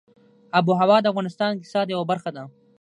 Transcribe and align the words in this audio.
آب 0.57 0.65
وهوا 0.69 0.97
د 1.01 1.05
افغانستان 1.11 1.49
د 1.51 1.55
اقتصاد 1.55 1.87
یوه 1.93 2.05
برخه 2.11 2.29
ده. 2.35 2.43